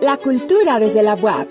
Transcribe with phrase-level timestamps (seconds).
[0.00, 1.48] La cultura desde la UAP.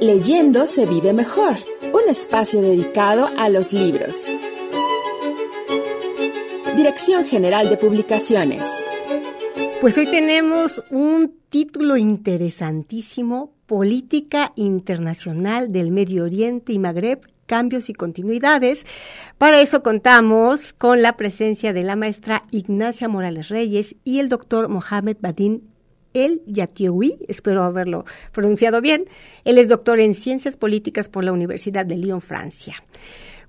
[0.00, 1.56] Leyendo se vive mejor.
[1.92, 4.30] Un espacio dedicado a los libros.
[6.76, 8.64] Dirección General de Publicaciones.
[9.80, 17.94] Pues hoy tenemos un título interesantísimo, Política Internacional del Medio Oriente y Magreb, cambios y
[17.94, 18.86] continuidades.
[19.38, 24.68] Para eso contamos con la presencia de la maestra Ignacia Morales Reyes y el doctor
[24.68, 25.62] Mohamed Badin
[26.14, 29.04] El Yatioui, espero haberlo pronunciado bien.
[29.44, 32.74] Él es doctor en Ciencias Políticas por la Universidad de Lyon, Francia.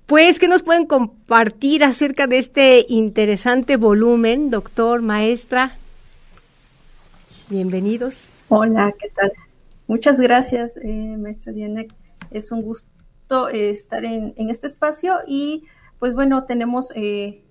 [0.06, 5.76] Pues, ¿qué nos pueden compartir acerca de este interesante volumen, doctor, maestra?
[7.48, 8.28] Bienvenidos.
[8.48, 9.32] Hola, ¿qué tal?
[9.86, 11.84] Muchas gracias, eh, maestra Diana.
[12.30, 15.64] Es un gusto eh, estar en, este espacio y,
[15.98, 17.42] pues bueno, tenemos eh,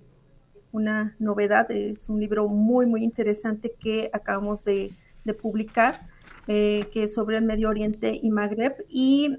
[0.72, 1.70] una novedad.
[1.70, 4.92] Es un libro muy, muy interesante que acabamos de,
[5.40, 6.00] publicar.
[6.46, 8.84] que es sobre el Medio Oriente y Magreb.
[8.88, 9.38] Y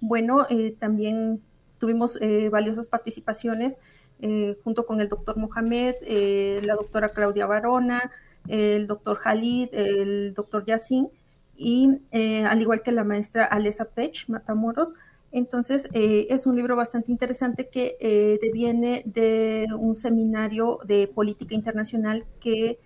[0.00, 0.46] bueno,
[0.78, 1.40] también
[1.80, 3.78] tuvimos eh, valiosas participaciones
[4.20, 8.12] eh, junto con el doctor Mohamed, eh, la doctora Claudia Barona,
[8.46, 11.08] el doctor Khalid, el doctor Yassin
[11.56, 14.94] y al igual que la maestra Alesa Pech Matamoros.
[15.32, 22.78] Entonces, es un libro bastante interesante que deviene de un seminario de política internacional que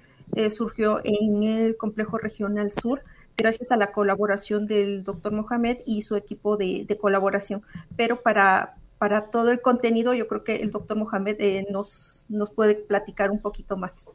[0.51, 3.01] surgió en el Complejo Regional Sur
[3.36, 7.62] gracias a la colaboración del doctor Mohamed y su equipo de, de, colaboración.
[7.97, 12.51] Pero para, para todo el contenido, yo creo que el doctor Mohamed eh, nos, nos
[12.51, 14.06] puede platicar un poquito más.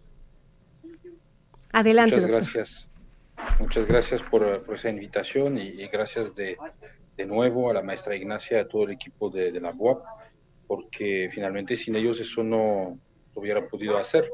[1.72, 2.16] Adelante.
[2.16, 2.90] Muchas gracias.
[3.60, 4.44] Muchas gracias por,
[4.74, 6.58] esa invitación y, gracias de,
[7.20, 10.04] de, nuevo a la maestra Ignacia a todo el equipo de, la UAP,
[10.68, 12.98] porque finalmente sin ellos eso no
[13.34, 14.30] hubiera podido hacer.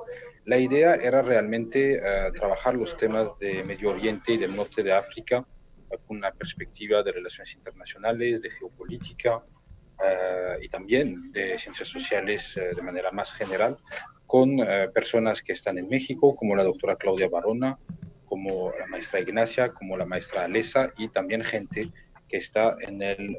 [0.45, 4.94] La idea era realmente eh, trabajar los temas de Medio Oriente y del norte de
[4.94, 5.45] África
[6.08, 9.44] con una perspectiva de relaciones internacionales, de geopolítica,
[10.03, 13.78] eh, y también de ciencias sociales eh, de manera más general,
[14.28, 14.57] con
[14.94, 17.78] personas que están en México, como la doctora Claudia Barona,
[18.25, 21.91] como la maestra Ignacia, como la maestra Alesa, y también gente
[22.28, 23.38] que está en el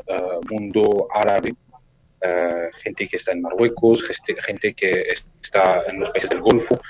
[0.50, 1.54] mundo árabe,
[2.82, 4.02] gente que está en Marruecos,
[4.44, 4.90] gente que
[5.42, 6.80] está en los países del Golfo,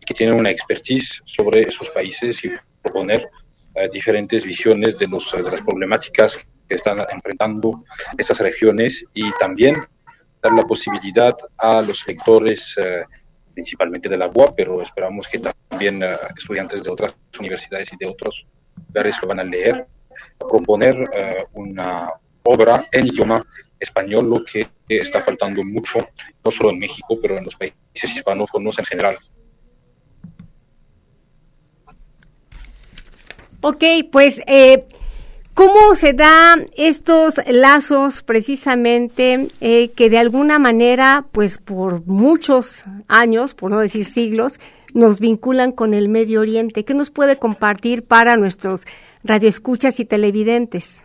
[0.00, 2.50] y que tienen una expertise sobre esos países y
[2.82, 3.28] proponer
[3.92, 6.36] diferentes visiones de, las problemáticas
[6.68, 7.84] que están enfrentando
[8.18, 9.76] esas regiones y también
[10.42, 13.04] dar la posibilidad a los lectores, eh,
[13.54, 18.08] principalmente de la UAP, pero esperamos que también eh, estudiantes de otras universidades y de
[18.10, 18.46] otros
[18.88, 19.86] lugares lo van a leer,
[20.38, 22.10] proponer eh, una
[22.44, 23.44] obra en idioma
[23.78, 25.98] español, lo que está faltando mucho,
[26.44, 27.76] no solo en México, pero en los países
[28.14, 29.18] hispanófonos en general.
[33.60, 34.84] Ok, pues eh,
[35.54, 43.52] ¿Cómo se dan estos lazos precisamente eh, que de alguna manera, pues por muchos años,
[43.52, 44.58] por no decir siglos,
[44.94, 46.86] nos vinculan con el Medio Oriente?
[46.86, 48.86] ¿Qué nos puede compartir para nuestros
[49.24, 51.02] radioescuchas y televidentes?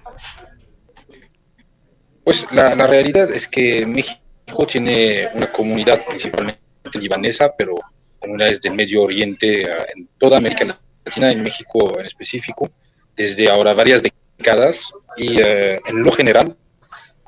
[2.24, 6.60] Pues la, realidad es que México tiene una comunidad principalmente
[6.94, 7.76] libanesa, pero
[8.20, 9.62] comunidades del Medio Oriente
[9.96, 10.66] en toda América
[11.06, 12.70] Latina, en México en específico,
[13.16, 16.56] desde ahora varias décadas y eh, en lo general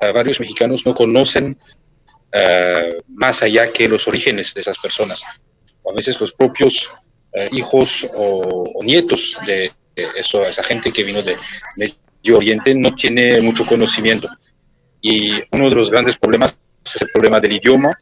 [0.00, 1.58] eh, varios mexicanos no conocen
[2.32, 5.22] eh, más allá que los orígenes de esas personas.
[5.22, 6.88] A veces los propios
[7.52, 9.70] hijos o, nietos de
[10.16, 11.36] eso, esa gente que vino de
[11.76, 14.28] Medio Oriente no tiene mucho conocimiento.
[15.00, 17.94] Y uno de los grandes problemas es el problema del idioma,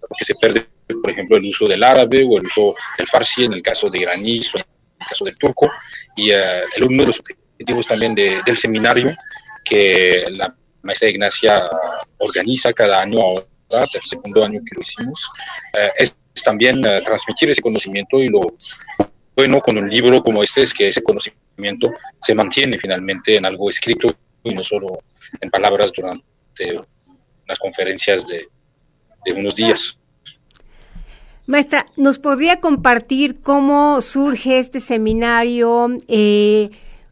[0.00, 3.54] porque se pierde, por ejemplo, el uso del árabe o el uso del farsi en
[3.54, 4.64] el caso de iraní o en
[5.00, 5.70] el caso del turco.
[6.16, 9.12] Y el uno de los objetivos también del seminario
[9.64, 11.64] que la maestra Ignacia
[12.18, 15.28] organiza cada año ahora, el segundo año que lo hicimos,
[15.74, 18.40] eh, es también eh, transmitir ese conocimiento y lo
[19.38, 23.70] bueno con un libro como este es que ese conocimiento se mantiene finalmente en algo
[23.70, 24.08] escrito
[24.42, 24.98] y no solo
[25.40, 26.24] en palabras durante
[27.44, 28.48] unas conferencias de,
[29.24, 29.96] de unos días.
[31.46, 35.86] Maestra, ¿nos podría compartir cómo surge este seminario?
[36.08, 36.70] Eh,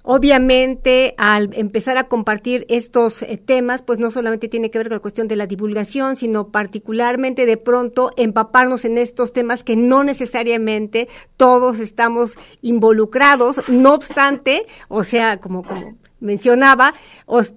[0.08, 4.94] Obviamente, al empezar a compartir estos eh, temas, pues no solamente tiene que ver con
[4.94, 10.04] la cuestión de la divulgación, sino particularmente de pronto empaparnos en estos temas que no
[10.04, 13.60] necesariamente todos estamos involucrados.
[13.66, 16.94] No obstante, o sea, como, como mencionaba,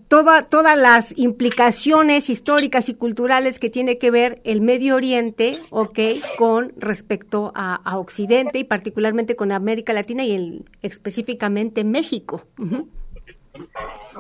[0.07, 5.99] todas las implicaciones históricas y culturales que tiene que ver el Medio Oriente, ok,
[6.37, 12.43] con respecto a, Occidente y particularmente con América Latina y específicamente México.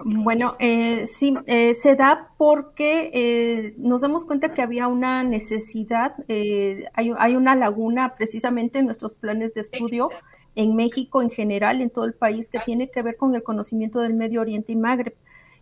[0.03, 6.15] Bueno, eh, sí, eh, se da porque eh, nos damos cuenta que había una necesidad,
[6.27, 10.09] hay, hay, una laguna precisamente en nuestros planes de estudio
[10.59, 14.01] en México en general, en todo el país, que tiene que ver con el conocimiento
[14.01, 15.15] del Medio Oriente y Magreb.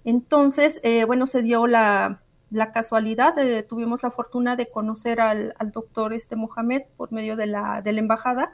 [0.05, 2.21] Entonces, eh, bueno, se dio la,
[2.73, 3.35] casualidad,
[3.69, 7.99] tuvimos la fortuna de conocer al, doctor este Mohamed por medio de la, de la
[7.99, 8.51] embajada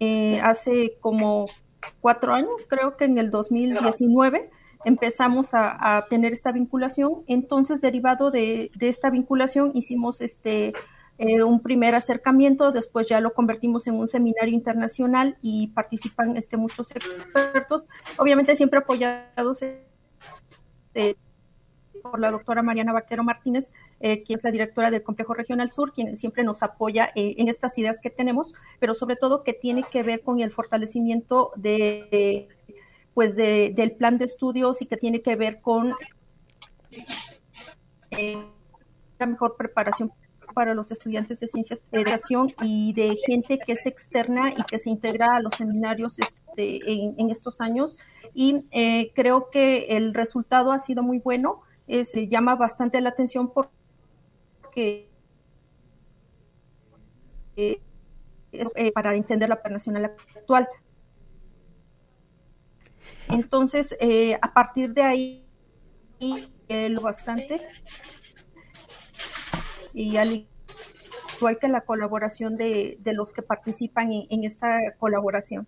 [0.00, 1.44] eh, hace como
[2.00, 4.50] cuatro años, creo que en el 2019
[4.86, 7.24] empezamos a, tener esta vinculación.
[7.26, 10.72] Entonces, derivado de, de, esta vinculación, hicimos este
[11.16, 16.56] eh, un primer acercamiento, después ya lo convertimos en un seminario internacional y participan este,
[16.56, 21.14] muchos expertos, obviamente siempre apoyados eh,
[22.02, 23.70] por la doctora Mariana Vaquero Martínez,
[24.00, 27.78] eh, quien es la directora del Complejo Regional Sur, quien siempre nos apoya en estas
[27.78, 32.48] ideas que tenemos, pero sobre todo que tiene que ver con el fortalecimiento de,
[33.14, 35.94] pues del plan de estudios y que tiene que ver con
[39.18, 40.10] la mejor preparación
[40.54, 44.78] para los estudiantes de ciencias de educación y de gente que es externa y que
[44.78, 47.98] se integra a los seminarios este, en, estos años.
[48.32, 53.52] Y eh, creo que el resultado ha sido muy bueno, se llama bastante la atención
[53.52, 55.10] porque
[57.56, 57.80] eh,
[58.52, 60.68] eh, para entender la nacional actual.
[63.28, 63.96] Entonces,
[64.40, 65.46] a partir de ahí,
[66.68, 67.60] lo bastante
[69.94, 70.46] y al
[71.36, 75.66] igual que la colaboración de, los que participan en, esta colaboración.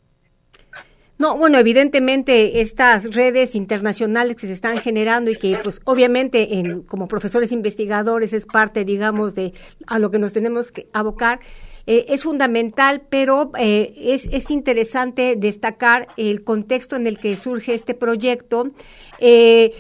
[1.18, 6.82] No, bueno, evidentemente estas redes internacionales que se están generando y que pues obviamente en,
[6.82, 9.54] como profesores investigadores es parte, digamos, de
[9.86, 11.40] a lo que nos tenemos que abocar,
[11.86, 17.74] eh, es fundamental, pero eh, es, es, interesante destacar el contexto en el que surge
[17.74, 18.72] este proyecto.
[19.20, 19.72] Eh,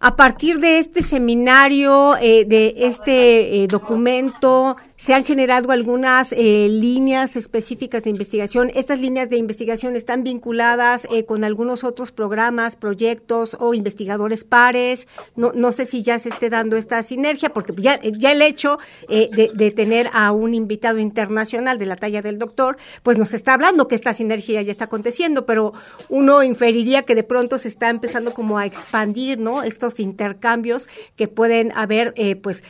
[0.00, 6.66] a partir de este seminario, eh, de este eh, documento, se han generado algunas eh,
[6.68, 8.72] líneas específicas de investigación.
[8.74, 15.06] Estas líneas de investigación están vinculadas eh, con algunos otros programas, proyectos o investigadores pares.
[15.36, 18.80] No, no sé si ya se esté dando esta sinergia, porque ya, ya el hecho
[19.08, 23.34] eh, de, de, tener a un invitado internacional de la talla del doctor, pues nos
[23.34, 25.74] está hablando que esta sinergia ya está aconteciendo, pero
[26.08, 29.62] uno inferiría que de pronto se está empezando como a expandir, ¿no?
[29.62, 32.64] Estos intercambios que pueden haber, pues,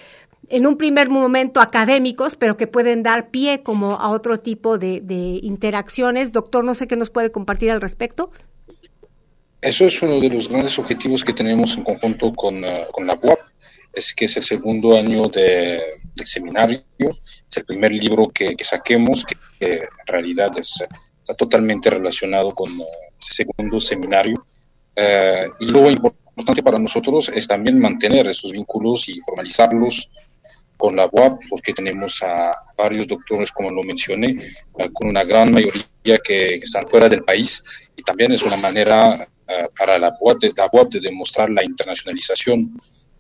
[0.51, 5.03] en un primer momento académicos, pero que pueden dar pie como a otro tipo de,
[5.43, 6.33] interacciones.
[6.33, 8.31] Doctor, no sé qué nos puede compartir al respecto.
[9.61, 13.39] Eso es uno de los grandes objetivos que tenemos en conjunto con, uh, la UAP,
[13.93, 15.83] es que es el segundo año del
[16.25, 20.87] seminario, es el primer libro que, saquemos, que, en realidad está
[21.37, 22.85] totalmente relacionado con uh,
[23.21, 24.37] ese segundo seminario.
[24.97, 30.09] Uh, y lo importante para nosotros es también mantener esos vínculos y formalizarlos
[30.79, 34.39] con la UAP, porque tenemos a varios doctores, como lo mencioné,
[34.79, 37.63] eh, con una gran mayoría que, están fuera del país,
[37.97, 41.65] y también es una manera eh, para la UAP, de, la UAP de demostrar la
[41.65, 42.75] internacionalización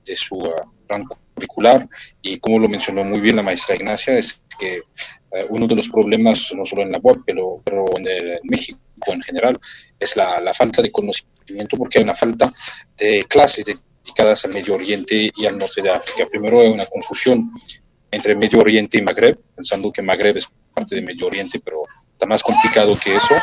[0.07, 0.55] de su uh,
[0.87, 1.87] plan curricular,
[2.23, 4.81] y como lo mencionó muy bien la maestra Ignacia, es que
[5.51, 8.79] uno de los problemas, no solo en la UAP, pero, pero en, México
[9.09, 9.59] en general,
[10.01, 12.51] es la, la falta de conocimiento, porque hay una falta
[12.97, 13.77] de clases, de
[14.09, 16.27] dedicadas al Medio Oriente y al norte de África.
[16.31, 17.51] Primero hay una confusión
[18.11, 22.27] entre Medio Oriente y Magreb, pensando que Magreb es parte de Medio Oriente, pero está
[22.27, 23.35] más complicado que eso.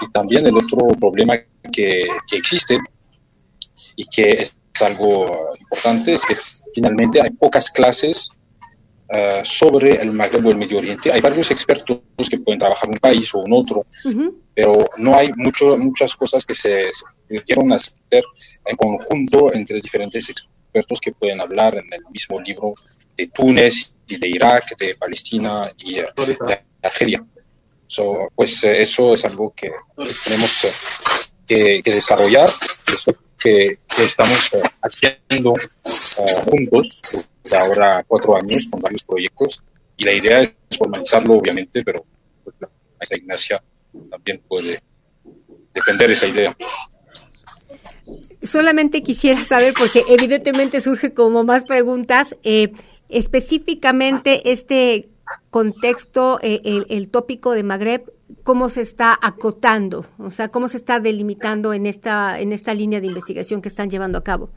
[0.00, 1.36] Y también el otro problema
[1.70, 2.78] que, que existe
[3.96, 6.36] y que es algo importante es que
[6.74, 8.30] finalmente hay pocas clases
[9.08, 11.12] uh, sobre el Magreb o el Medio Oriente.
[11.12, 12.00] Hay varios expertos
[12.30, 13.84] que pueden trabajar en un país o en otro,
[14.54, 17.38] pero no hay mucho, muchas cosas que se, se
[17.74, 18.24] hacer
[18.64, 22.74] en conjunto entre diferentes expertos que pueden hablar en el mismo libro
[23.16, 27.24] de Túnez y de Irak, de Palestina y eh, de Argelia.
[28.34, 29.70] pues eh, eso es algo que
[30.24, 30.66] tenemos
[31.46, 34.50] que, que desarrollar, eso que, estamos
[34.82, 35.54] haciendo
[36.44, 37.00] juntos
[37.52, 39.62] ahora cuatro años con varios proyectos
[39.96, 42.04] y la idea es formalizarlo obviamente, pero
[42.44, 43.62] pues, la Ignacia
[44.10, 44.80] también puede
[45.72, 46.56] defender esa idea.
[48.42, 52.72] Solamente quisiera saber, porque evidentemente surge como más preguntas, eh,
[53.08, 55.08] específicamente este
[55.50, 58.12] contexto, eh, el, tópico de Magreb,
[58.44, 63.00] cómo se está acotando, o sea, cómo se está delimitando en esta, en esta línea
[63.00, 64.50] de investigación que están llevando a cabo.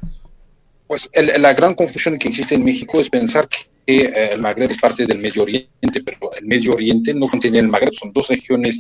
[0.92, 4.78] Pues la gran confusión que existe en México es pensar que eh, el Magreb es
[4.78, 8.78] parte del Medio Oriente, pero el Medio Oriente no contiene el Magreb, son dos regiones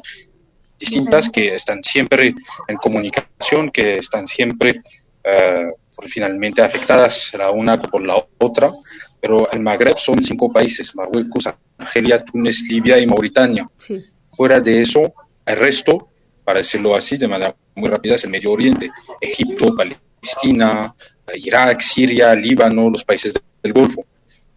[0.77, 2.35] distintas que están siempre
[2.67, 4.81] en comunicación, que están siempre
[5.23, 5.71] eh,
[6.09, 8.69] finalmente afectadas la una por la otra,
[9.21, 13.65] pero el Magreb son cinco países, Marruecos, Argelia, Túnez, Libia y Mauritania.
[14.27, 15.13] Fuera de eso,
[15.45, 16.09] el resto,
[16.43, 18.91] para decirlo así de manera muy rápida, es el Medio Oriente,
[19.21, 20.10] Egipto, Palestina,
[21.35, 24.05] Irak, Siria, Líbano, los países del Golfo,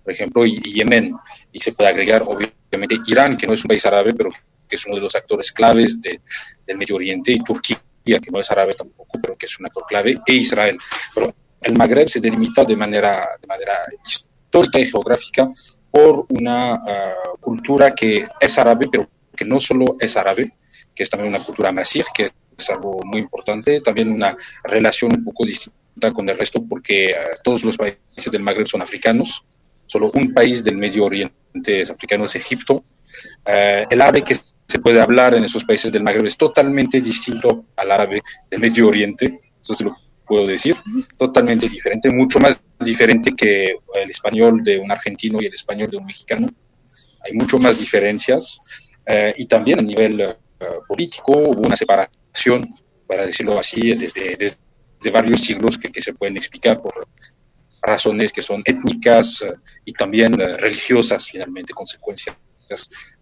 [0.02, 1.16] por ejemplo, y, Yemen.
[1.52, 4.30] Y se puede agregar, obviamente, Irán, que no es un país árabe, pero
[4.68, 8.50] que es uno de los actores claves del Medio Oriente, y Turquía, que no es
[8.50, 10.76] árabe tampoco, pero que es un actor clave, e Israel.
[11.14, 13.73] Pero el Magreb se delimita de manera, de manera
[14.04, 15.50] histórica y geográfica
[15.90, 20.52] por una ah, cultura que es árabe, pero que no solo es árabe,
[20.94, 25.25] que es también una cultura masir, que es algo muy importante, también una relación un
[25.25, 29.45] poco distinta con el resto, porque ah, todos los países del Magreb son africanos,
[29.87, 32.85] solo un país del Medio Oriente es africano, es Egipto.
[33.45, 37.67] Ah, el árabe que se puede hablar en esos países del Magreb es totalmente distinto
[37.77, 39.97] al árabe del Medio Oriente, eso se lo
[40.27, 40.77] puedo decir,
[41.17, 45.97] totalmente diferente, mucho más diferente que el español de un argentino y el español de
[45.97, 46.49] un mexicano.
[47.21, 48.59] Hay mucho más diferencias.
[49.07, 50.37] Eh, y también a nivel eh,
[50.89, 52.24] político hubo una separación,
[53.07, 57.07] para decirlo así, desde, desde varios siglos que, que, se pueden explicar por
[57.83, 62.37] razones que son étnicas eh, y también religiosas, finalmente, consecuencias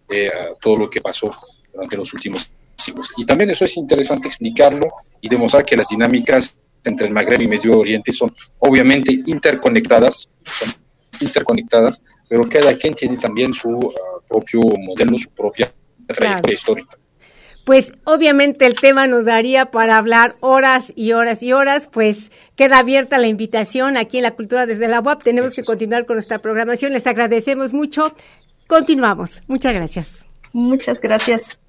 [0.07, 1.35] de todo lo que pasó
[1.71, 3.09] durante los últimos siglos.
[3.17, 4.87] Y también eso es interesante explicarlo
[5.21, 10.73] y demostrar que las dinámicas entre el Magreb y Medio Oriente son obviamente interconectadas, son
[11.21, 13.93] interconectadas, pero cada quien tiene también su uh,
[14.27, 15.71] propio modelo, su propia
[16.07, 16.97] trayectoria histórica.
[17.63, 22.79] Pues obviamente el tema nos daría para hablar horas y horas y horas, pues queda
[22.79, 25.23] abierta la invitación aquí en la Cultura desde la UAP.
[25.23, 26.91] Tenemos que continuar con nuestra programación.
[26.91, 28.13] Les agradecemos mucho.
[28.67, 29.41] Continuamos.
[29.47, 30.25] Muchas gracias.
[30.51, 31.62] Muchas gracias.